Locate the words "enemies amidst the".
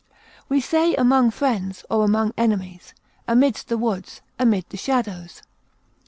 2.35-3.77